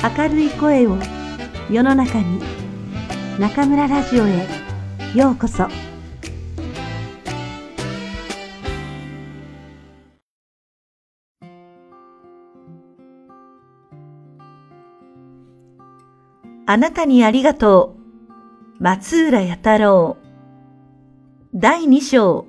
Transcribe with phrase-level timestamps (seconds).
[0.00, 0.96] 明るい声を
[1.68, 2.40] 世の中に
[3.36, 4.46] 中村ラジオへ
[5.12, 5.66] ようこそ。
[16.66, 17.96] あなたにありがと
[18.78, 20.16] う松浦弥太郎。
[21.52, 22.46] 第2章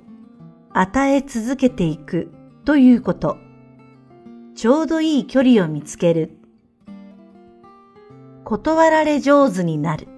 [0.72, 2.30] 与え続けていく
[2.64, 3.38] ということ。
[4.54, 6.39] ちょうどいい距離を見つける。
[8.50, 10.08] 断られ上手になる。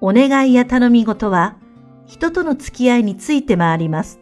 [0.00, 1.54] お願いや頼み事は
[2.06, 4.18] 人との付き合いについて回ります。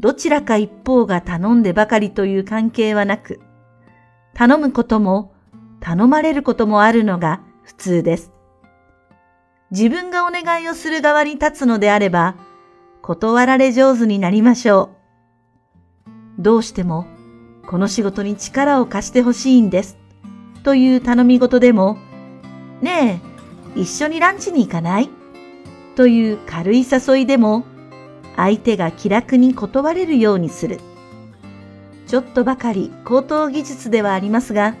[0.00, 3.42] どちらか一方が頼んでばかりという関係はなく、
[4.32, 5.34] 頼むことも
[5.80, 8.32] 頼まれることもあるのが普通です。
[9.70, 12.36] 自分がお願いをする側に立つのであれば、
[13.02, 14.88] 断られ上手になりましょ
[16.38, 16.42] う。
[16.42, 17.06] どうしても、
[17.66, 19.97] この仕事に力を貸してほしいんです。
[20.68, 21.96] という頼み事でも、
[22.82, 23.22] ね
[23.74, 25.08] え、一緒にランチに行かない？
[25.96, 27.64] という軽い誘いでも、
[28.36, 30.78] 相手が気楽に断れるようにする。
[32.06, 34.74] ちょっとばかり高等技術ではありますが、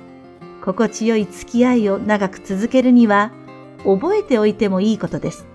[0.62, 3.32] 心地よい付き合いを長く続けるには、
[3.84, 5.46] 覚えておいてもいいことです。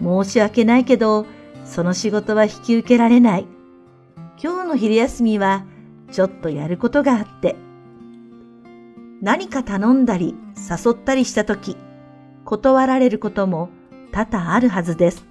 [0.00, 1.26] 申し訳ないけど、
[1.64, 3.48] その仕事は引き受けられない。
[4.40, 5.64] 今日の昼休みは、
[6.12, 7.56] ちょっとやることがあって、
[9.20, 11.76] 何か頼んだり誘ったりしたとき、
[12.44, 13.68] 断られることも
[14.12, 15.26] 多々あるはずです。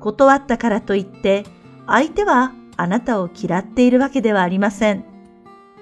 [0.00, 1.44] 断ったからといって、
[1.86, 5.04] 相手はあなたを嫌っているわけではありません。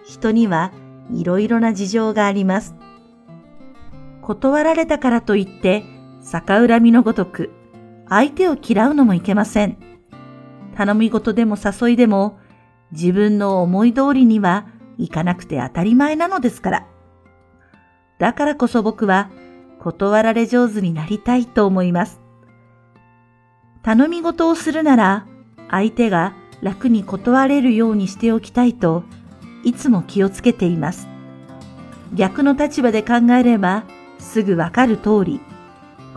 [0.05, 0.73] 人には
[1.11, 2.75] いろいろな事情があります。
[4.23, 5.85] 断られたからといって、
[6.23, 7.51] 逆恨みのごとく、
[8.09, 9.77] 相手を嫌うのもいけません。
[10.75, 12.39] 頼み事でも誘いでも、
[12.93, 14.67] 自分の思い通りには
[14.99, 16.87] いかなくて当たり前なのですから。
[18.19, 19.31] だからこそ僕は
[19.81, 22.21] 断られ上手になりたいと思います。
[23.83, 25.27] 頼み事をするなら
[25.71, 29.05] 相手が楽に断れるようにしておきたいと
[29.63, 31.09] いつも気をつけています。
[32.15, 33.85] 逆の立場で考えれば
[34.19, 35.41] すぐわかる通り、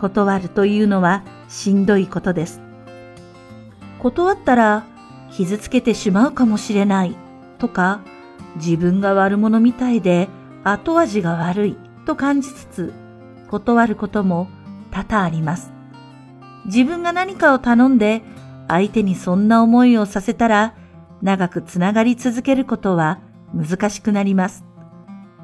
[0.00, 2.60] 断るというのはしんどいことです。
[3.98, 4.86] 断ったら
[5.30, 7.16] 傷つけてしまうかもしれない
[7.58, 8.00] とか、
[8.56, 10.28] 自分が悪者みたいで
[10.64, 11.76] 後味が悪い
[12.08, 12.94] と感じつつ、
[13.50, 14.48] 断ることも
[14.90, 15.70] 多々あります。
[16.64, 18.22] 自分が何かを頼んで、
[18.66, 20.74] 相手にそんな思いをさせたら、
[21.20, 23.20] 長くつながり続けることは
[23.54, 24.64] 難しくなります。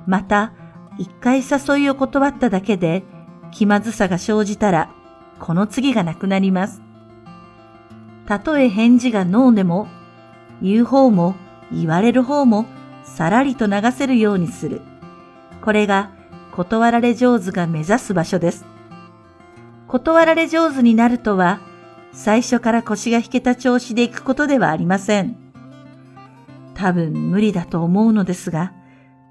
[0.07, 0.55] また、
[0.99, 3.05] 一回誘いを断っただけで、
[3.51, 4.91] 気まずさが生じたら、
[5.41, 6.81] この次がなくなります。
[8.25, 9.87] たとえ返事がノーでも、
[10.63, 11.35] 言う方も
[11.71, 12.65] 言われる方も
[13.03, 14.81] さらりと流せるようにする。
[15.61, 16.11] これが
[16.55, 18.65] 断られ上手が目指す場所です。
[19.89, 21.59] 断られ上手になるとは、
[22.13, 25.37] 最初から腰が引けた調子で行くことではありません。
[26.75, 28.73] 多分無理だと思うのですが、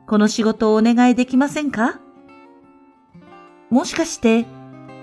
[0.06, 2.02] この仕事をお願いできませんか？
[3.70, 4.46] もしかして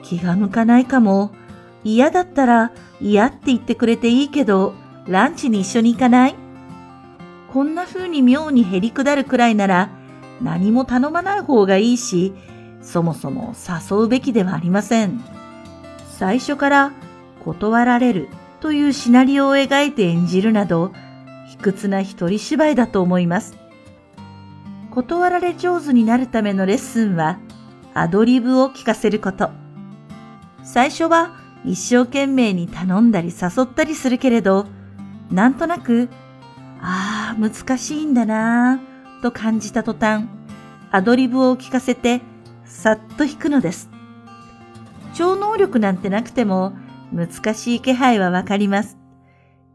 [0.03, 1.31] 気が向かないかも。
[1.85, 4.75] 嫌だったら嫌って言ってくれていいけど、
[5.07, 6.35] ランチに一緒に行かない？
[7.51, 9.89] こんな風に妙に減り下るくらいなら、
[10.43, 12.33] 何も頼まない方がいいし、
[12.83, 13.55] そもそも
[13.91, 15.23] 誘うべきではありません。
[16.19, 16.93] 最初から
[17.45, 18.29] 断られる
[18.61, 20.93] というシナリオを描いて演じるなど、
[21.49, 23.57] 卑屈な一人芝居だと思います。
[24.91, 27.39] 断られ上手になるためのレッスンは、
[27.95, 29.51] アドリブを聞かせること。
[30.63, 34.67] 最初は一生懸命に頼んだり誘ったりするけれど、
[35.31, 36.09] なんとなく、
[36.81, 38.81] ああ、難しいんだな
[39.21, 40.27] と感じた途端、
[40.91, 42.21] アドリブを聞かせて、
[42.65, 43.91] さっと弾くのです。
[45.15, 46.73] 超能力なんてなくても、
[47.13, 48.97] 難しい気配はわかります。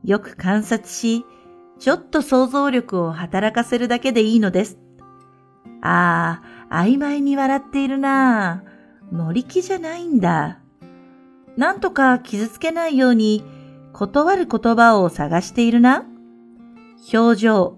[0.04, 1.26] よく観察し、
[1.80, 4.78] ちょっと想像力を働かせるだけでいいのです。
[5.82, 8.64] ああ、曖昧に笑っているなあ
[9.12, 10.60] 乗り気じゃないんだ。
[11.58, 13.44] なんとか傷つけないように
[13.94, 16.06] 断る言葉を探しているな。
[17.14, 17.78] 表情、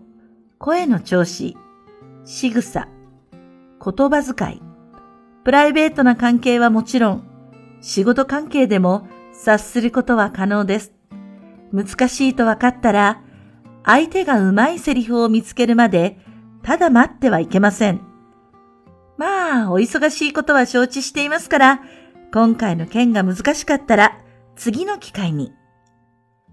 [0.59, 1.55] 声の調子、
[2.25, 2.87] 仕草、
[3.31, 4.61] 言葉遣い、
[5.43, 7.23] プライベートな関係はもちろん、
[7.79, 10.93] 仕事関係でも察することは可能です。
[11.71, 13.21] 難しいと分かったら、
[13.85, 16.17] 相手がうまいセリフを見つけるまで、
[16.63, 18.01] ただ待ってはいけません。
[19.15, 21.81] まあ、お忙しいことは承知していますから、
[22.33, 24.17] 今回の件が難しかったら、
[24.55, 25.53] 次の機会に。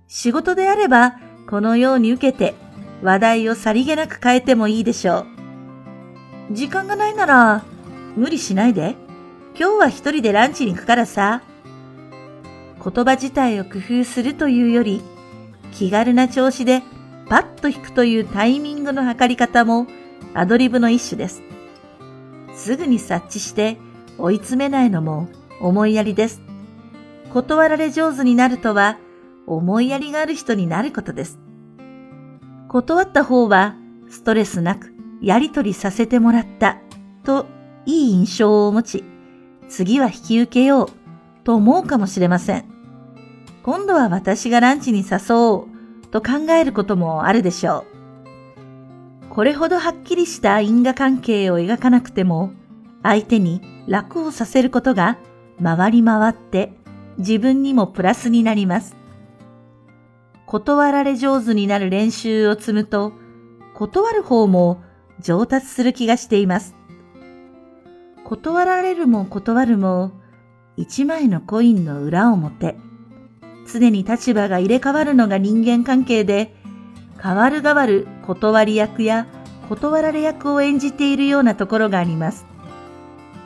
[0.09, 1.17] 仕事であれば、
[1.49, 2.55] このように受けて
[3.05, 5.27] 話題をさりげなく変えてもいいでしょ
[6.51, 6.55] う。
[6.55, 7.63] 時間がないなら、
[8.17, 8.97] 無理しないで。
[9.61, 11.43] 今日は一人でランチに行くからさ。
[12.83, 15.03] 言葉自体を工夫するというより、
[15.71, 16.83] 気軽な調子で
[17.29, 19.87] パッと引くというタイミングの測り方も
[20.33, 21.43] アドリブの一種です。
[22.55, 23.77] すぐに察知して
[24.17, 25.29] 追い詰めないのも
[25.61, 26.41] 思いやりです。
[27.35, 28.97] 断られ上手になるとは
[29.47, 31.39] 思いやりがある人になることです。
[32.75, 33.77] 断った方は
[34.11, 34.93] ストレスなく
[35.23, 36.79] やりとりさせてもらった
[37.23, 37.47] と
[37.87, 39.05] いい印象を持ち、
[39.69, 40.89] 次は引き受けよう
[41.45, 42.65] と思うかもしれません。
[43.63, 47.85] 今度は私がランチに誘おうと考えることもあるでしょ
[49.29, 49.29] う。
[49.31, 52.51] これほどはっきりした因果関係を描かなくても、
[53.05, 55.19] 相手に楽をさせることが
[55.63, 56.73] 回り回って
[57.19, 59.04] 自分にもプラスになります。
[60.55, 63.13] 断られ上手になる練習を積むと、
[63.75, 64.85] 断る方も
[65.19, 66.77] 上達する気がしています。
[68.25, 70.13] 断られるも断るも、
[70.77, 72.77] 一枚のコインの裏表。
[73.67, 76.55] 常に立場が入れ替わるのが人間関係で、
[77.21, 79.27] 変わる変わる断り役や
[79.69, 82.47] 断られ役を演じているようなところがあります。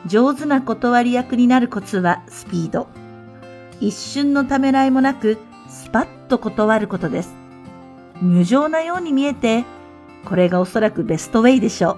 [0.05, 2.87] 上手な断り役になるコツはスピード。
[3.81, 5.39] 一瞬のためらいもなく
[5.89, 7.33] スパッと断ることです。
[8.21, 9.65] 無情なように見えて、
[10.23, 11.93] これがおそらくベストウェイでしょ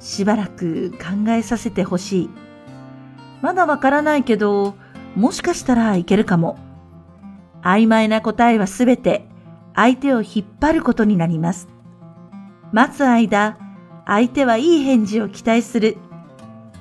[0.00, 0.02] う。
[0.02, 2.30] しばらく考えさせてほしい。
[3.42, 4.74] まだわからないけど、
[5.14, 6.58] もしかしたらいけるかも。
[7.62, 9.28] 曖昧な答えはすべて
[9.76, 11.68] 相手を引っ張ることになります。
[12.72, 13.56] 待つ間、
[14.04, 15.96] 相手はいい返事を期待する。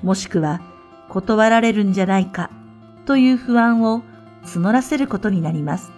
[0.01, 0.59] もしくは
[1.07, 2.49] 断られるんじゃないか
[3.05, 4.01] という不安を
[4.47, 5.91] 募らせることになります。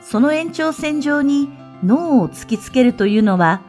[0.00, 1.48] その延長線上に
[1.82, 3.62] 脳を突きつけるというのは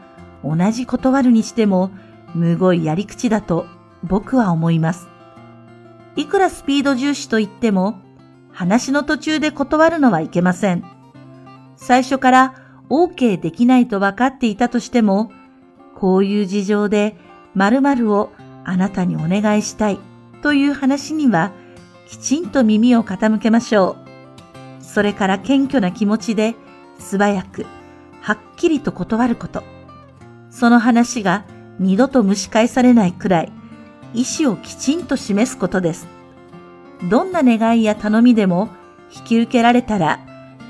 [0.44, 1.90] 同じ断るにしても
[2.34, 3.66] むごいやり口だと
[4.04, 5.08] 僕は思います。
[6.14, 8.00] いくらスピード重視と言っても
[8.52, 10.84] 話の途中で断るのはいけません。
[11.76, 12.54] 最初から
[12.88, 15.30] OK できないと分かっていたとしても、
[15.94, 17.16] こういう事情で
[17.54, 18.32] 〇〇を
[18.64, 19.98] あなたにお願いしたい
[20.42, 21.52] という話には
[22.06, 23.96] きちんと耳を傾けましょ
[24.80, 24.84] う。
[24.84, 26.54] それから謙虚な気持ちで
[26.98, 27.66] 素早く、
[28.20, 29.62] はっきりと断ること。
[30.50, 31.44] その話が
[31.78, 33.52] 二度と蒸し返されないくらい、
[34.14, 36.06] 意志をきちんと示すことです。
[37.10, 38.70] どんな願いや頼みでも
[39.14, 40.20] 引き受けられたら、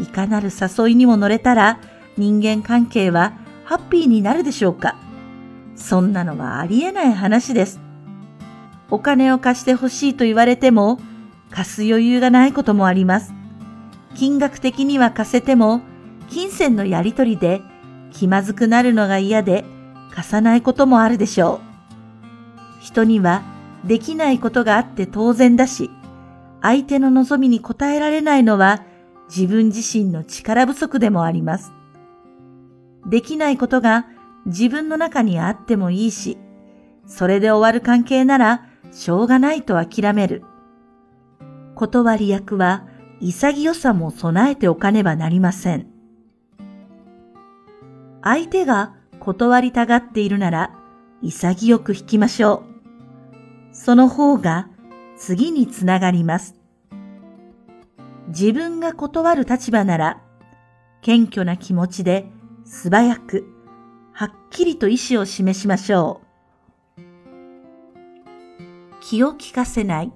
[0.01, 1.79] いかなる誘いにも乗れたら、
[2.17, 3.35] 人間関係は
[3.65, 4.97] ハッピーになるでしょうか
[5.75, 7.81] そんなのはありえない話です。
[8.91, 10.99] お金を貸してほしいと言われても、
[11.51, 13.33] 貸す余裕がないこともあります。
[14.15, 15.83] 金額的には貸せても、
[16.29, 17.63] 金銭のやりとりで
[18.13, 19.65] 気まずくなるのが嫌で
[20.11, 21.61] 貸さないこともあるでしょ
[22.81, 22.83] う。
[22.83, 23.43] 人には
[23.85, 25.91] できないことがあって当然だし、
[26.63, 28.83] 相手の望みに応えられないのは
[29.29, 31.73] 自分自身の力不足でもあります。
[33.07, 34.07] できないことが
[34.47, 36.39] 自分の中にあってもいいし、
[37.07, 40.43] それで終わる関係ならしょうがないと諦める。
[41.77, 42.89] 断り役は
[43.21, 45.87] 潔さも備えておかねばなりません。
[48.23, 50.75] 相手が断りたがっているなら
[51.23, 52.65] 潔く引きましょ
[53.73, 53.75] う。
[53.75, 54.71] その方が
[55.19, 56.55] 次につながります。
[58.29, 60.23] 自分が断る立場なら
[61.03, 62.27] 謙虚な気持ちで
[62.65, 63.45] 素早く
[64.13, 66.23] はっきりと意思を示しましょ
[66.99, 67.01] う。
[69.03, 70.13] 気を利かせない。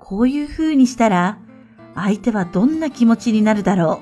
[0.00, 1.38] こういう風にしたら
[1.94, 4.00] 相手はどんな気持ちになるだろ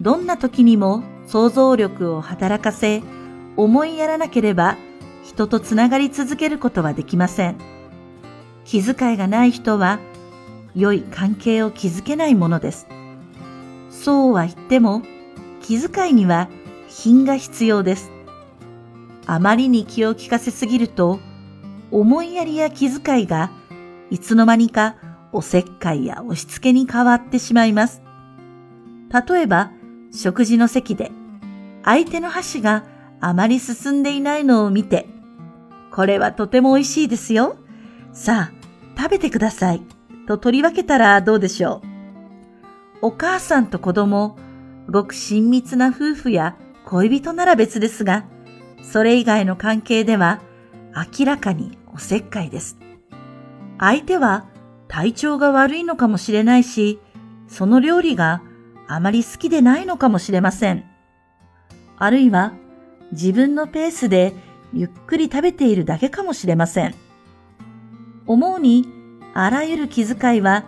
[0.00, 0.02] う。
[0.02, 3.02] どんな時にも想像力を働かせ、
[3.56, 4.76] 思いやらなければ
[5.24, 7.56] 人とつながり続けることはできません。
[8.64, 10.00] 気遣いがない人は
[10.74, 12.88] 良い関係を築けないものです。
[13.90, 15.02] そうは言っても
[15.62, 16.48] 気遣いには
[16.88, 18.10] 品が必要です。
[19.24, 21.20] あまりに気を利かせすぎると
[21.90, 23.50] 思いやりや気遣いが
[24.10, 24.96] いつの間にか
[25.32, 28.02] おせっかいや押し付けに変わってしまいます。
[29.28, 29.72] 例えば、
[30.12, 31.12] 食事の席で
[31.84, 32.84] 相手の箸が
[33.20, 35.06] あまり進んでいないのを見て、
[35.90, 37.56] これはとても美味しいですよ。
[38.12, 38.52] さあ、
[38.96, 39.82] 食べてください。
[40.26, 41.82] と取り分けたらどうでしょ
[43.02, 43.06] う。
[43.06, 44.36] お母さんと子供、
[44.90, 48.24] ごく親密な夫婦や恋人なら別ですが、
[48.82, 50.40] それ以外の関係では
[51.18, 52.78] 明らかにおせっかいです。
[53.78, 54.46] 相手は
[54.88, 57.00] 体調が悪いのかもしれないし、
[57.46, 58.42] その料理が
[58.86, 60.84] あまり好きでないのかもしれません。
[61.96, 62.52] あるいは
[63.12, 64.34] 自分のペースで
[64.72, 66.94] ゆっくり食べているだけかもしれません。
[68.26, 68.86] 思うに、
[69.34, 70.64] あらゆる気遣いは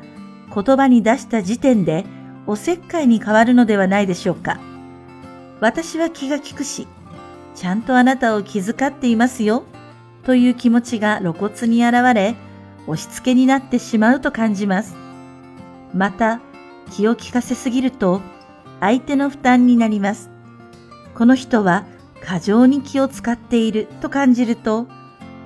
[0.54, 2.04] 言葉に出した時点で
[2.46, 4.58] おせっかいに変わるのではないでしょうか。
[5.60, 6.88] 私は気が利くし、
[7.54, 9.64] ちゃんとあなたを気遣っていますよ、
[10.24, 12.34] という気持ちが露骨に現れ、
[12.86, 14.96] 押し付けになってしまうと感じます。
[15.94, 16.40] また、
[16.90, 18.20] 気を利かせすぎると、
[18.80, 20.30] 相手の負担になります。
[21.14, 21.84] この人は
[22.22, 24.86] 過剰に気を使っていると感じると、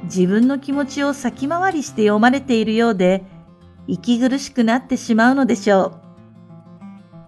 [0.05, 3.25] 自分の気持ちを先回りして読まれているようで、
[3.87, 6.01] 息苦しくなってしまうのでしょ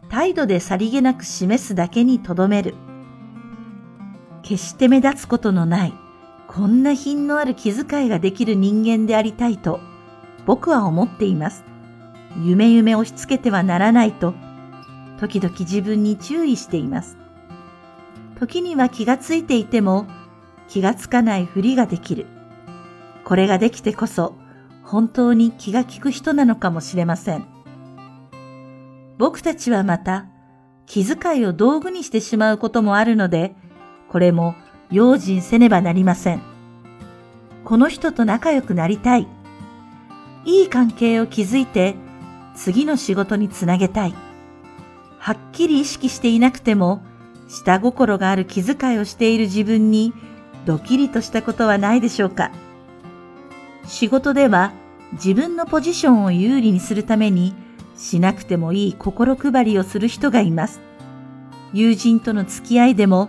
[0.04, 0.10] う。
[0.10, 2.75] 態度でさりげなく示すだけにとどめる。
[4.42, 5.94] 決して目立つことのない、
[6.46, 9.80] こんな品のある気遣いができる人間でありたいと、
[10.47, 11.65] 僕は思っています。
[12.43, 14.35] 夢夢押し付けてはならないと、
[15.19, 17.19] 時々自分に注意しています。
[18.38, 20.07] 時には気がついていても、
[20.69, 22.26] 気がつかないふりができる。
[23.25, 24.35] これができてこそ、
[24.85, 27.47] 本当に気が利く人なのかもしれません。
[29.19, 30.26] 僕たちはまた、
[30.85, 33.57] 気遣いを道具にしてしまうこともあるので、
[34.09, 34.55] これも
[34.91, 36.43] 用心せねばなりません。
[37.65, 39.26] この人と仲良くなりたい。
[40.47, 41.97] いい関係を築いて、
[42.55, 44.15] 次の仕事につなげたい。
[45.19, 47.03] はっきり意識していなくても、
[47.49, 50.15] 下心がある気遣いをしている自分に
[50.65, 52.53] ドキリとしたことはないでしょうか。
[53.87, 54.73] 仕事では
[55.12, 57.55] 自分のポジションを有利にするために
[57.97, 60.81] しなくてもいい心配りをする人がいます。
[61.73, 63.29] 友人との付き合いでも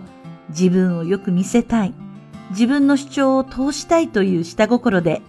[0.50, 1.94] 自分をよく見せたい、
[2.50, 5.22] 自分の主張を通したいという下心で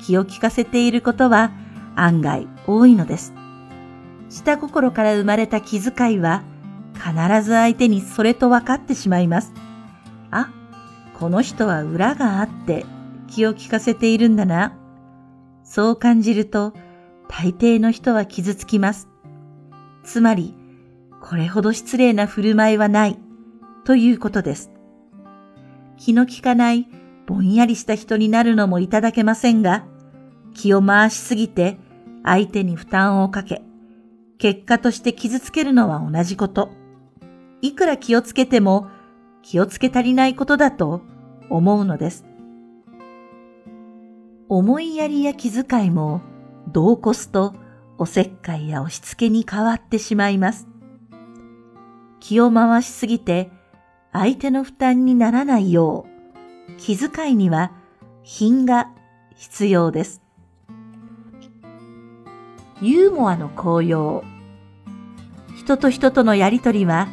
[0.00, 1.52] 気を利かせていることは
[1.94, 3.34] 案外多いのです。
[4.28, 6.42] 下心から生まれた気遣いは
[6.94, 9.52] 必ず相手にそれと分かってしまいます。
[10.30, 10.50] あ、
[11.18, 12.86] この人は裏があって
[13.28, 14.76] 気を利かせているんだな。
[15.64, 16.72] そう感じると、
[17.28, 19.08] 大抵の人は傷つきます。
[20.02, 20.56] つまり、
[21.20, 23.18] これほど失礼な振る舞いはない、
[23.84, 24.70] ということです。
[25.96, 26.88] 気の利かない、
[27.26, 29.84] ぼんやりした人になるのもいただけませんが、
[30.60, 31.78] 気を回しすぎて、
[32.22, 33.62] 相手に負担をかけ、
[34.36, 36.68] 結果として傷つけるのは同じこと。
[37.62, 38.88] いくら気をつけても、
[39.40, 41.00] 気をつけ足りないことだと
[41.48, 42.26] 思うのです。
[44.50, 46.20] 思いやりや気遣いも、
[46.70, 47.54] 度を越すと
[47.96, 50.68] おせっかいや押し付けに変わってしまいます。
[52.20, 53.50] 気を回しすぎて
[54.12, 56.04] 相手の負担にならないよ
[56.68, 57.72] う、気遣いには
[58.24, 58.90] 品が
[59.34, 60.20] 必要です。
[62.82, 64.24] ユーモアの効用。
[65.56, 67.08] 人と人とのやりとりは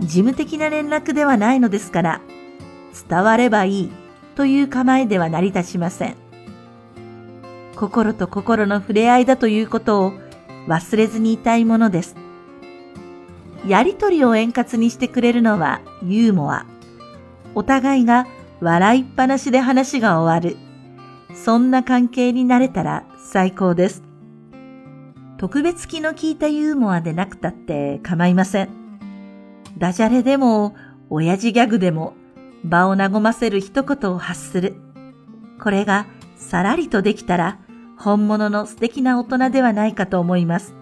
[0.00, 2.20] 事務的な連絡ではないのですから、
[3.08, 3.90] 伝わればいい
[4.36, 6.16] という構えでは成り立ちません。
[7.76, 10.12] 心と心の触れ合いだということを
[10.66, 12.16] 忘れずにいたいものです。
[13.66, 16.64] やりとりを円滑にしてくれるのはユーモア。
[17.54, 18.26] お互いが
[18.60, 20.56] 笑いっぱなしで話が終わる。
[21.34, 24.11] そんな関係になれたら最高です。
[25.42, 28.68] 特別気の利いたユーモアでなくたって構いません。
[29.76, 30.76] ダジャレでも、
[31.10, 32.14] 親父ギャグでも、
[32.62, 34.76] 場を和ませる一言を発する。
[35.60, 36.06] これが
[36.36, 37.58] さらりとできたら、
[37.98, 40.76] 本物の素敵な大人ではないかと思います。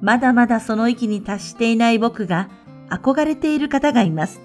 [0.00, 2.48] まだまだその域に達していない僕が
[2.90, 4.40] 憧れている方がいます。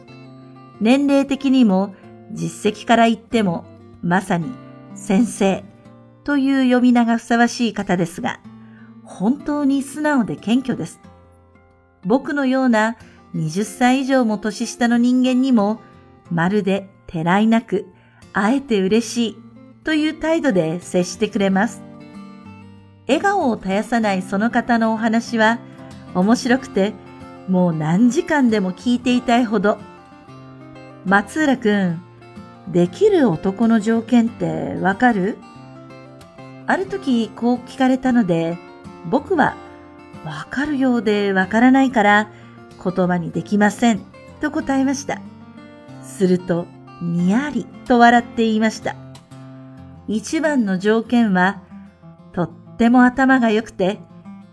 [0.81, 1.93] 年齢的にも
[2.31, 3.63] 実績から言っても
[4.01, 4.47] まさに
[4.95, 5.63] 先生
[6.23, 8.39] という呼び名がふさわしい方ですが、
[9.05, 10.99] 本当に素直で謙虚です。
[12.05, 12.97] 僕のような
[13.35, 15.81] 20歳以上も年下の人間にも
[16.29, 17.87] まるでてらいなく、
[18.33, 19.37] あえて嬉しい
[19.83, 21.81] という態度で接してくれます。
[23.07, 25.59] 笑顔を絶やさないその方のお話は
[26.15, 26.93] 面白くて
[27.49, 29.77] もう何時間でも聞いていたいほど。
[31.05, 32.01] 松浦くん、
[32.69, 35.37] できる男の条件ってわかる？
[36.65, 38.57] ある時こう聞かれたので、
[39.09, 39.55] 僕は
[40.25, 42.31] わかるようでわからないから
[42.83, 44.01] 言葉にできません
[44.41, 45.21] と答えました。
[46.01, 46.67] すると、
[47.01, 48.95] にやりと笑って言いました。
[50.07, 51.61] 一番の条件は、
[52.33, 53.99] とっても頭が良くて、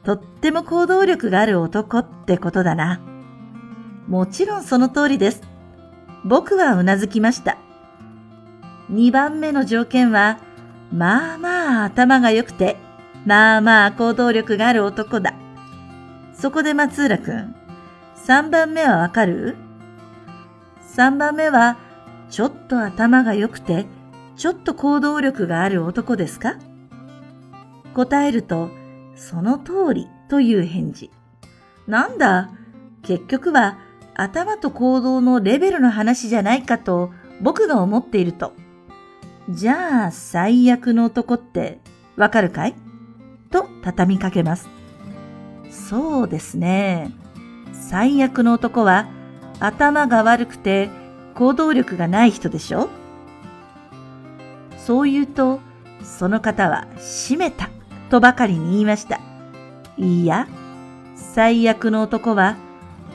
[0.05, 3.01] とっても行動力がある男ってことだな。
[4.07, 5.43] もちろんその通りです。
[6.25, 7.59] 僕はうなずきました。
[8.89, 10.39] 二番目の条件は、
[10.93, 12.77] まあまあ頭が良くて、
[13.27, 15.35] まあまあ行動力がある男だ。
[16.33, 17.55] そこで松浦くん、
[18.15, 19.57] 三番目はわかる？
[20.81, 21.77] 三番目は、
[22.31, 23.87] ちょっと頭が良くて、
[24.37, 26.57] ちょっと行動力がある男ですか？
[27.95, 28.71] 答えると、
[29.17, 31.11] その通りという返事。
[31.87, 32.51] なんだ、
[33.03, 33.79] 結局は
[34.15, 37.11] 頭と行動のレベルの話じゃないかと
[37.41, 38.55] 僕が思っていると。
[39.49, 41.81] じゃあ最悪の男って
[42.17, 42.75] わかるかい？
[43.51, 44.69] と畳みかけます。
[45.71, 47.13] そうですね。
[47.73, 49.09] 最悪の男は
[49.59, 50.89] 頭が悪くて
[51.35, 52.89] 行動力がない人でしょ？
[54.79, 55.61] そう言うと、
[56.03, 57.69] その方は閉めた
[58.09, 59.21] とばかりに言いました。
[59.97, 60.49] いや、
[61.15, 62.57] 最悪の男は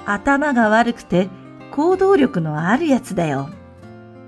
[0.05, 1.29] 頭が悪くて
[1.71, 3.49] 行動力のあるやつだよ。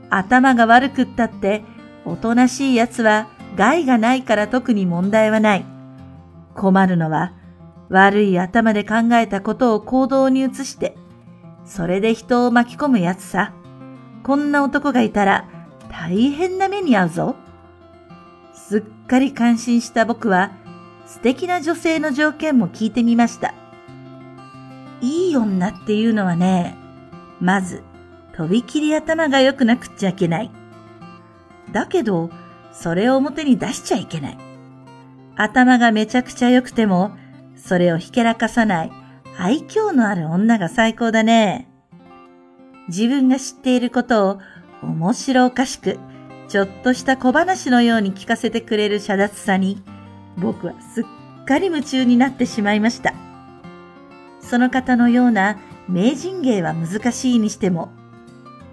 [0.09, 1.63] 頭が悪くったって
[2.05, 5.65] おとなしいやつは害がないから特に問題はない。
[6.57, 7.33] 困るのは
[7.89, 10.97] 悪い頭で考えたことを行動に移して、
[11.63, 13.53] それで人を巻き込むやつさ。
[14.23, 15.47] こんな男がいたら
[15.89, 17.35] 大変な目に遭うぞ。
[18.53, 20.51] すっかり感心した僕は
[21.05, 23.53] 素敵な女性の条件も聞いてみました。
[24.99, 26.75] いい女っていうのはね、
[27.39, 27.83] まず、
[28.35, 30.51] とびきり頭が良くなくっちゃいけない。
[31.71, 32.29] だけど、
[32.73, 34.47] それを表に出しちゃいけない。
[35.38, 37.12] 頭がめちゃくちゃ良くても、
[37.56, 38.91] それをひけらかさない
[39.38, 41.70] 愛嬌のある女が最高だね。
[42.88, 44.39] 自分が知っていることを
[44.82, 46.00] 面白おかしく、
[46.48, 49.84] ちょっとした小話のように聞かせてくれる遮奪さに、
[50.38, 53.13] 僕はすっかり夢中になってしまいました。
[54.39, 57.89] その方のような名人芸は難しいにしても、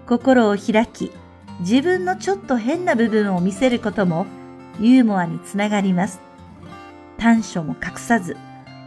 [0.07, 1.11] 心を開き、
[1.59, 4.25] 自分のちょっと変な部分を見せることも
[4.79, 6.24] ユーモアにつながります。
[7.17, 8.37] 短所も隠さず、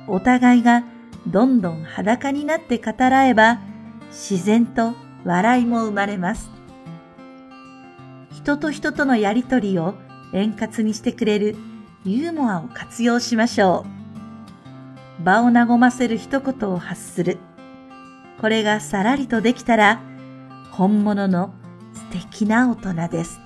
[0.06, 0.84] お互いが
[1.26, 3.60] どんどん裸になって語らえば、
[4.10, 4.94] 自然と
[5.24, 6.50] 笑いも生まれます。
[8.32, 9.94] 人と人とのやりとりを
[10.32, 11.56] 円滑にしてくれる
[12.04, 13.84] ユーモアを活用しましょ
[15.20, 15.24] う。
[15.24, 17.38] 場を和ませる一言を発する。
[18.40, 20.00] これがさらりとできたら、
[20.70, 21.52] 本物の
[21.92, 23.40] 素敵な大人です。